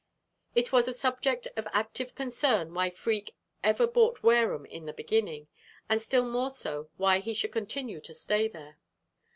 It 0.55 0.71
was 0.71 0.87
a 0.87 0.93
subject 0.93 1.47
of 1.55 1.67
active 1.73 2.15
concern 2.15 2.73
why 2.73 2.89
Freke 2.89 3.35
ever 3.63 3.85
bought 3.85 4.23
Wareham 4.23 4.65
in 4.65 4.87
the 4.87 4.93
beginning, 4.93 5.47
and 5.87 6.01
still 6.01 6.25
more 6.27 6.49
so 6.49 6.89
why 6.97 7.19
he 7.19 7.35
should 7.35 7.51
continue 7.51 8.01
to 8.01 8.13
stay 8.15 8.47
there. 8.47 8.79